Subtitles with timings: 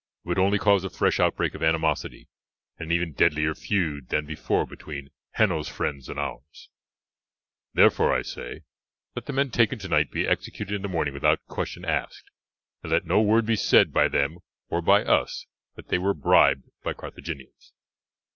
[0.25, 2.27] It would only cause a fresh outbreak of animosity
[2.79, 6.69] and an even deadlier feud than before between Hanno's friends and ours.
[7.75, 8.63] Therefore, I say,
[9.15, 12.31] let the men taken tonight be executed in the morning without question asked,
[12.81, 15.45] and let no word be said by them or by us
[15.75, 17.71] that they were bribed by Carthaginians.